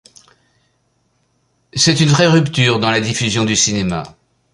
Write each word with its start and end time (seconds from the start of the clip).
C'est 1.75 1.99
une 1.99 2.09
vraie 2.09 2.25
rupture 2.25 2.79
dans 2.79 2.89
la 2.89 3.01
diffusion 3.01 3.45
du 3.45 3.55
cinéma. 3.55 4.17